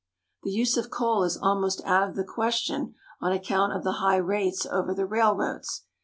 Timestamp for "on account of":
3.19-3.83